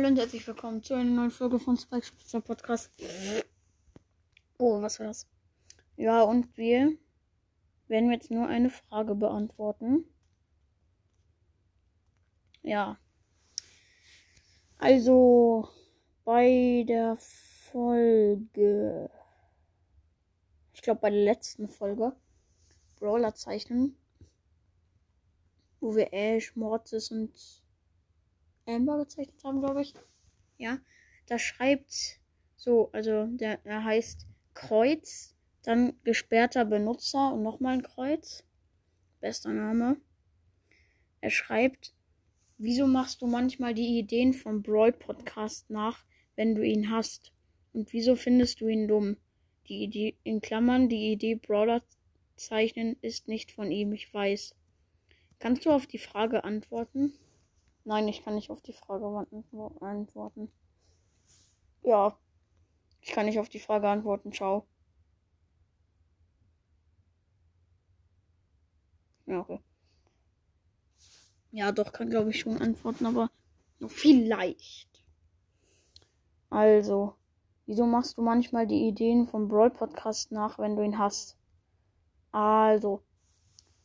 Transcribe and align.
Hallo 0.00 0.12
und 0.12 0.18
herzlich 0.18 0.46
willkommen 0.46 0.82
zu 0.82 0.94
einer 0.94 1.10
neuen 1.10 1.30
Folge 1.30 1.58
von 1.58 1.76
Spike 1.76 2.06
Spitzer 2.06 2.40
Podcast. 2.40 2.90
Oh, 4.56 4.80
was 4.80 4.98
war 4.98 5.08
das? 5.08 5.28
Ja, 5.98 6.22
und 6.22 6.56
wir 6.56 6.96
werden 7.86 8.10
jetzt 8.10 8.30
nur 8.30 8.46
eine 8.46 8.70
Frage 8.70 9.14
beantworten. 9.14 10.06
Ja. 12.62 12.98
Also, 14.78 15.68
bei 16.24 16.86
der 16.88 17.18
Folge. 17.18 19.10
Ich 20.72 20.80
glaube, 20.80 21.02
bei 21.02 21.10
der 21.10 21.24
letzten 21.24 21.68
Folge. 21.68 22.16
Brawler 22.96 23.34
zeichnen. 23.34 23.98
Wo 25.78 25.94
wir 25.94 26.10
Ash, 26.14 26.56
Mortis 26.56 27.10
und 27.10 27.34
Amber 28.70 28.98
gezeichnet 28.98 29.42
haben, 29.44 29.60
glaube 29.60 29.82
ich. 29.82 29.94
Ja. 30.58 30.78
Da 31.26 31.38
schreibt 31.38 32.20
so, 32.56 32.90
also 32.92 33.26
der, 33.26 33.64
er 33.64 33.84
heißt 33.84 34.26
Kreuz, 34.54 35.34
dann 35.62 35.92
gesperrter 36.04 36.64
Benutzer 36.64 37.32
und 37.32 37.42
nochmal 37.42 37.74
ein 37.74 37.82
Kreuz. 37.82 38.44
Bester 39.20 39.52
Name. 39.52 39.96
Er 41.20 41.30
schreibt, 41.30 41.94
wieso 42.58 42.86
machst 42.86 43.22
du 43.22 43.26
manchmal 43.26 43.74
die 43.74 43.98
Ideen 43.98 44.32
vom 44.32 44.62
Brawl 44.62 44.92
Podcast 44.92 45.68
nach, 45.70 46.04
wenn 46.36 46.54
du 46.54 46.62
ihn 46.62 46.90
hast? 46.90 47.32
Und 47.72 47.92
wieso 47.92 48.16
findest 48.16 48.60
du 48.60 48.68
ihn 48.68 48.88
dumm? 48.88 49.16
Die 49.68 49.84
Idee, 49.84 50.16
in 50.24 50.40
Klammern, 50.40 50.88
die 50.88 51.12
Idee 51.12 51.36
Brawler 51.36 51.82
zeichnen 52.36 52.96
ist 53.02 53.28
nicht 53.28 53.52
von 53.52 53.70
ihm, 53.70 53.92
ich 53.92 54.12
weiß. 54.12 54.54
Kannst 55.38 55.64
du 55.64 55.70
auf 55.70 55.86
die 55.86 55.98
Frage 55.98 56.44
antworten? 56.44 57.12
Nein, 57.84 58.08
ich 58.08 58.22
kann 58.22 58.34
nicht 58.34 58.50
auf 58.50 58.60
die 58.62 58.72
Frage 58.72 59.06
antworten. 59.80 60.52
Ja, 61.82 62.16
ich 63.00 63.12
kann 63.12 63.26
nicht 63.26 63.38
auf 63.38 63.48
die 63.48 63.60
Frage 63.60 63.88
antworten. 63.88 64.32
Ciao. 64.32 64.66
Ja, 69.26 69.40
okay. 69.40 69.60
Ja, 71.52 71.72
doch, 71.72 71.92
kann 71.92 72.10
glaube 72.10 72.30
ich 72.30 72.40
schon 72.40 72.60
antworten, 72.60 73.06
aber 73.06 73.30
nur 73.78 73.90
vielleicht. 73.90 74.88
Also, 76.50 77.14
wieso 77.66 77.86
machst 77.86 78.18
du 78.18 78.22
manchmal 78.22 78.66
die 78.66 78.88
Ideen 78.88 79.26
vom 79.26 79.48
Brawl 79.48 79.70
Podcast 79.70 80.32
nach, 80.32 80.58
wenn 80.58 80.76
du 80.76 80.82
ihn 80.82 80.98
hast? 80.98 81.36
Also, 82.32 83.02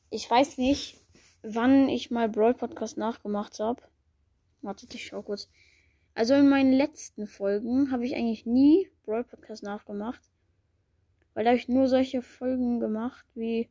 ich 0.09 0.30
weiß 0.30 0.58
nicht, 0.58 1.05
wann 1.48 1.90
ich 1.90 2.12
mal 2.12 2.30
Brawl 2.30 2.54
Podcast 2.54 2.98
nachgemacht 2.98 3.60
habe. 3.60 3.84
Wartet, 4.62 4.96
ich 4.96 5.06
schau 5.06 5.22
kurz. 5.22 5.50
Also 6.16 6.34
in 6.34 6.50
meinen 6.50 6.74
letzten 6.74 7.28
Folgen 7.28 7.92
habe 7.92 8.06
ich 8.06 8.16
eigentlich 8.16 8.46
nie 8.46 8.90
Brawl 9.06 9.24
Podcast 9.24 9.64
nachgemacht. 9.64 10.22
Weil 11.34 11.44
da 11.44 11.52
habe 11.52 11.58
ich 11.58 11.68
nur 11.68 11.88
solche 11.88 12.22
Folgen 12.22 12.80
gemacht 12.80 13.26
wie, 13.36 13.70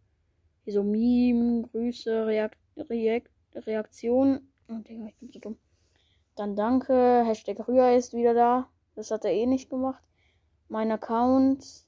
wie 0.65 0.71
so 0.71 0.83
Meme, 0.85 1.63
Grüße, 1.63 2.27
Reakt, 2.27 2.59
Reakt, 2.77 3.33
Reaktion. 3.55 4.49
Oh, 4.69 4.79
Digga, 4.79 5.07
ich 5.07 5.17
bin 5.17 5.33
so 5.33 5.41
dumm. 5.41 5.57
Dann 6.37 6.57
danke. 6.57 7.25
Hashtag 7.25 7.67
Rühr 7.67 7.97
ist 7.97 8.13
wieder 8.13 8.35
da. 8.35 8.69
Das 8.95 9.11
hat 9.11 9.25
er 9.25 9.33
eh 9.33 9.47
nicht 9.47 9.71
gemacht. 9.71 10.03
Mein 10.69 10.91
Account. 10.91 11.85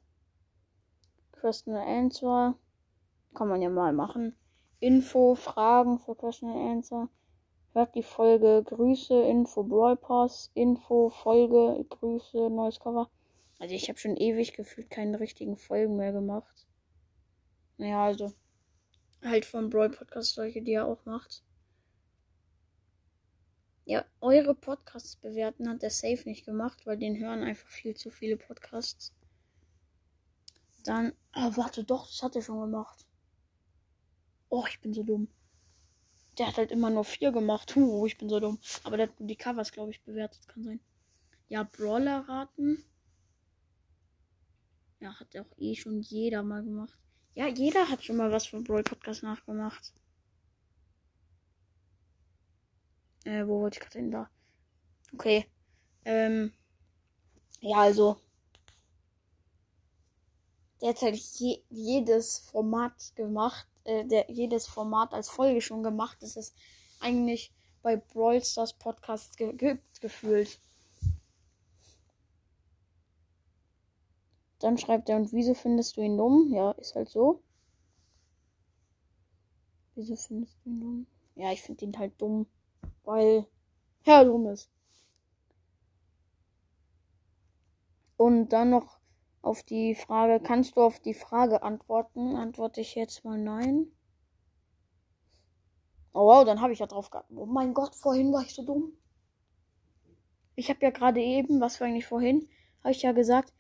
And 1.42 1.68
Answer. 1.68 2.56
Kann 3.34 3.48
man 3.48 3.62
ja 3.62 3.70
mal 3.70 3.92
machen. 3.92 4.34
Info, 4.80 5.34
Fragen 5.34 5.98
für 5.98 6.14
Question 6.14 6.50
and 6.50 6.76
Answer. 6.76 7.08
Hört 7.72 7.94
die 7.94 8.02
Folge 8.02 8.62
Grüße, 8.64 9.22
Info, 9.22 9.62
Brawl 9.64 9.96
Pass, 9.96 10.50
Info, 10.54 11.10
Folge, 11.10 11.84
Grüße, 11.88 12.50
neues 12.50 12.78
Cover. 12.78 13.10
Also 13.58 13.74
ich 13.74 13.88
habe 13.88 13.98
schon 13.98 14.16
ewig 14.16 14.52
gefühlt 14.52 14.90
keine 14.90 15.18
richtigen 15.18 15.56
Folgen 15.56 15.96
mehr 15.96 16.12
gemacht. 16.12 16.66
Naja, 17.78 18.04
also 18.04 18.32
halt 19.22 19.44
vom 19.44 19.70
Brawl 19.70 19.90
Podcast 19.90 20.34
solche, 20.34 20.62
die 20.62 20.72
er 20.72 20.86
auch 20.86 21.04
macht. 21.04 21.42
Ja, 23.86 24.04
eure 24.20 24.54
Podcasts 24.54 25.16
bewerten 25.16 25.68
hat 25.68 25.82
er 25.82 25.90
safe 25.90 26.28
nicht 26.28 26.44
gemacht, 26.44 26.84
weil 26.86 26.98
den 26.98 27.18
hören 27.18 27.42
einfach 27.42 27.68
viel 27.68 27.94
zu 27.94 28.10
viele 28.10 28.36
Podcasts. 28.36 29.14
Dann, 30.84 31.14
ah, 31.32 31.52
warte, 31.56 31.84
doch, 31.84 32.06
das 32.08 32.22
hat 32.22 32.36
er 32.36 32.42
schon 32.42 32.60
gemacht. 32.60 33.05
Oh, 34.56 34.64
ich 34.66 34.80
bin 34.80 34.94
so 34.94 35.02
dumm. 35.02 35.28
Der 36.38 36.46
hat 36.46 36.56
halt 36.56 36.72
immer 36.72 36.88
nur 36.88 37.04
vier 37.04 37.30
gemacht. 37.30 37.76
Huh, 37.76 38.06
ich 38.06 38.16
bin 38.16 38.30
so 38.30 38.40
dumm. 38.40 38.58
Aber 38.84 38.96
der 38.96 39.08
hat 39.08 39.14
die 39.18 39.36
Covers, 39.36 39.70
glaube 39.70 39.90
ich, 39.90 40.02
bewertet. 40.02 40.48
Kann 40.48 40.64
sein. 40.64 40.80
Ja, 41.48 41.62
Brawler 41.64 42.26
raten. 42.26 42.82
Ja, 44.98 45.20
hat 45.20 45.36
auch 45.36 45.58
eh 45.58 45.74
schon 45.74 46.00
jeder 46.00 46.42
mal 46.42 46.64
gemacht. 46.64 46.98
Ja, 47.34 47.48
jeder 47.48 47.90
hat 47.90 48.02
schon 48.02 48.16
mal 48.16 48.32
was 48.32 48.46
vom 48.46 48.64
Brawl 48.64 48.82
Podcast 48.82 49.22
nachgemacht. 49.22 49.92
Äh, 53.24 53.46
wo 53.46 53.60
wollte 53.60 53.76
ich 53.76 53.80
gerade 53.82 53.98
hin 53.98 54.10
da? 54.10 54.30
Okay. 55.12 55.44
Ähm. 56.06 56.54
Ja, 57.60 57.76
also. 57.80 58.18
Der 60.80 60.88
hat 60.90 61.02
halt 61.02 61.16
je, 61.16 61.62
jedes 61.68 62.38
Format 62.38 63.14
gemacht 63.16 63.68
äh, 63.86 64.04
der, 64.04 64.30
jedes 64.30 64.66
Format 64.66 65.14
als 65.14 65.28
Folge 65.28 65.60
schon 65.60 65.82
gemacht. 65.82 66.18
Das 66.20 66.36
ist 66.36 66.54
eigentlich 67.00 67.52
bei 67.82 67.96
Brawl 67.96 68.42
Stars 68.42 68.74
Podcast 68.74 69.36
ge 69.36 69.52
gibt, 69.52 70.00
gefühlt. 70.00 70.60
Dann 74.58 74.78
schreibt 74.78 75.08
er, 75.08 75.16
und 75.16 75.32
wieso 75.32 75.54
findest 75.54 75.96
du 75.96 76.00
ihn 76.00 76.16
dumm? 76.16 76.50
Ja, 76.52 76.72
ist 76.72 76.94
halt 76.94 77.08
so. 77.08 77.42
Wieso 79.94 80.16
findest 80.16 80.56
du 80.64 80.70
ihn 80.70 80.80
dumm? 80.80 81.06
Ja, 81.34 81.52
ich 81.52 81.62
finde 81.62 81.84
ihn 81.84 81.98
halt 81.98 82.20
dumm, 82.20 82.46
weil 83.04 83.46
er 84.04 84.24
dumm 84.24 84.46
ist. 84.46 84.70
Und 88.16 88.48
dann 88.48 88.70
noch 88.70 88.95
auf 89.46 89.62
die 89.62 89.94
Frage, 89.94 90.40
kannst 90.40 90.76
du 90.76 90.82
auf 90.82 90.98
die 90.98 91.14
Frage 91.14 91.62
antworten? 91.62 92.34
Antworte 92.34 92.80
ich 92.80 92.96
jetzt 92.96 93.24
mal 93.24 93.38
nein. 93.38 93.86
Oh 96.12 96.26
wow, 96.26 96.44
dann 96.44 96.60
habe 96.60 96.72
ich 96.72 96.80
ja 96.80 96.86
drauf 96.86 97.10
gehabt. 97.10 97.30
Oh 97.30 97.46
mein 97.46 97.72
Gott, 97.72 97.94
vorhin 97.94 98.32
war 98.32 98.42
ich 98.42 98.54
so 98.54 98.64
dumm. 98.64 98.92
Ich 100.56 100.68
habe 100.68 100.80
ja 100.82 100.90
gerade 100.90 101.20
eben, 101.20 101.60
was 101.60 101.80
war 101.80 101.86
eigentlich 101.86 102.06
vorhin, 102.06 102.48
habe 102.82 102.90
ich 102.90 103.02
ja 103.02 103.12
gesagt, 103.12 103.52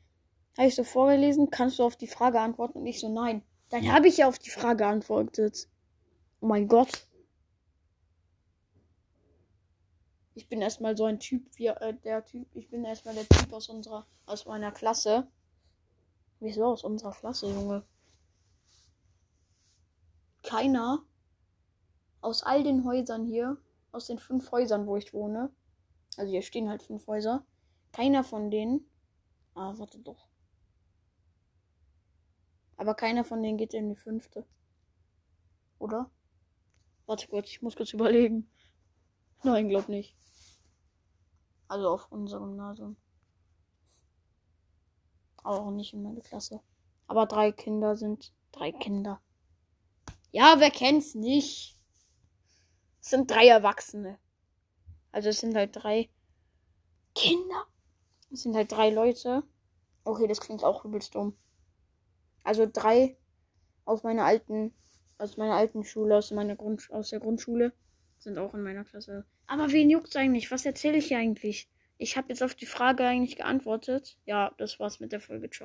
habe 0.58 0.66
ich 0.66 0.74
so 0.74 0.82
vorgelesen, 0.82 1.50
kannst 1.50 1.78
du 1.78 1.84
auf 1.84 1.96
die 1.96 2.08
Frage 2.08 2.40
antworten? 2.40 2.78
Und 2.78 2.86
ich 2.86 2.98
so 2.98 3.08
nein. 3.08 3.42
Dann 3.68 3.92
habe 3.92 4.08
ich 4.08 4.16
ja 4.16 4.26
auf 4.28 4.38
die 4.38 4.50
Frage 4.50 4.78
geantwortet. 4.78 5.68
Oh 6.40 6.46
mein 6.46 6.66
Gott. 6.66 7.06
Ich 10.34 10.48
bin 10.48 10.62
erstmal 10.62 10.96
so 10.96 11.04
ein 11.04 11.20
Typ 11.20 11.46
wie 11.56 11.66
äh, 11.66 11.94
der 11.94 12.24
Typ. 12.24 12.48
Ich 12.54 12.70
bin 12.70 12.84
erstmal 12.84 13.14
der 13.14 13.28
Typ 13.28 13.52
aus 13.52 13.68
unserer, 13.68 14.06
aus 14.24 14.46
meiner 14.46 14.72
Klasse. 14.72 15.28
Wieso 16.40 16.66
aus 16.66 16.84
unserer 16.84 17.12
Klasse, 17.12 17.50
Junge? 17.50 17.82
Keiner 20.42 21.02
aus 22.20 22.42
all 22.42 22.62
den 22.62 22.84
Häusern 22.84 23.26
hier, 23.26 23.56
aus 23.92 24.06
den 24.06 24.18
fünf 24.18 24.50
Häusern, 24.52 24.86
wo 24.86 24.96
ich 24.96 25.14
wohne, 25.14 25.50
also 26.16 26.30
hier 26.30 26.42
stehen 26.42 26.68
halt 26.68 26.82
fünf 26.82 27.06
Häuser, 27.06 27.44
keiner 27.92 28.24
von 28.24 28.50
denen, 28.50 28.88
ah, 29.54 29.74
warte 29.76 29.98
doch. 29.98 30.28
Aber 32.76 32.94
keiner 32.94 33.24
von 33.24 33.42
denen 33.42 33.56
geht 33.56 33.72
in 33.72 33.88
die 33.88 33.96
fünfte. 33.96 34.46
Oder? 35.78 36.10
Warte 37.06 37.28
kurz, 37.28 37.48
ich 37.48 37.62
muss 37.62 37.76
kurz 37.76 37.92
überlegen. 37.92 38.50
Nein, 39.42 39.68
glaub 39.68 39.88
nicht. 39.88 40.14
Also 41.68 41.88
auf 41.88 42.12
unserem 42.12 42.50
Gymnasium 42.50 42.96
auch 45.46 45.70
nicht 45.70 45.94
in 45.94 46.02
meine 46.02 46.20
Klasse. 46.20 46.60
Aber 47.06 47.26
drei 47.26 47.52
Kinder 47.52 47.96
sind 47.96 48.32
drei 48.52 48.72
Kinder. 48.72 49.20
Ja, 50.32 50.56
wer 50.58 50.70
kennt's 50.70 51.14
nicht? 51.14 51.78
Es 53.00 53.10
sind 53.10 53.30
drei 53.30 53.46
Erwachsene. 53.46 54.18
Also 55.12 55.28
es 55.28 55.40
sind 55.40 55.54
halt 55.54 55.70
drei 55.72 56.10
Kinder. 57.14 57.66
Es 58.30 58.42
sind 58.42 58.54
halt 58.56 58.72
drei 58.72 58.90
Leute. 58.90 59.44
Okay, 60.04 60.26
das 60.26 60.40
klingt 60.40 60.64
auch 60.64 60.84
übelst 60.84 61.14
dumm. 61.14 61.36
Also 62.42 62.68
drei 62.70 63.16
aus 63.84 64.02
meiner 64.02 64.24
alten, 64.24 64.74
aus 65.18 65.36
meiner 65.36 65.54
alten 65.54 65.84
Schule, 65.84 66.16
aus 66.16 66.30
meiner 66.32 66.56
Grund, 66.56 66.90
aus 66.90 67.10
der 67.10 67.20
Grundschule, 67.20 67.72
sind 68.18 68.38
auch 68.38 68.54
in 68.54 68.62
meiner 68.62 68.84
Klasse. 68.84 69.24
Aber 69.46 69.70
wen 69.72 69.90
juckt's 69.90 70.16
eigentlich? 70.16 70.50
Was 70.50 70.66
erzähle 70.66 70.98
ich 70.98 71.06
hier 71.06 71.18
eigentlich? 71.18 71.70
Ich 71.98 72.16
habe 72.16 72.28
jetzt 72.30 72.42
auf 72.42 72.54
die 72.54 72.66
Frage 72.66 73.04
eigentlich 73.04 73.36
geantwortet. 73.36 74.18
Ja, 74.26 74.52
das 74.58 74.78
war's 74.80 75.00
mit 75.00 75.12
der 75.12 75.20
Folge. 75.20 75.50
Ciao. 75.50 75.54